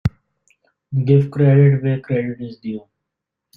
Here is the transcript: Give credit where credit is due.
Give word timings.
Give 1.05 1.29
credit 1.29 1.83
where 1.83 1.99
credit 1.99 2.41
is 2.41 2.57
due. 2.57 2.87